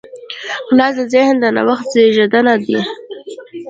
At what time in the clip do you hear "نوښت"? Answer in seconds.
1.55-1.85